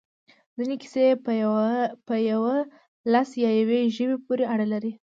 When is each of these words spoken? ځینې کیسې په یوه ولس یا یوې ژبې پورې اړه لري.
ځینې 0.57 0.75
کیسې 0.81 1.05
په 2.07 2.15
یوه 2.31 2.55
ولس 3.07 3.29
یا 3.43 3.49
یوې 3.61 3.79
ژبې 3.95 4.17
پورې 4.25 4.43
اړه 4.53 4.65
لري. 4.73 4.91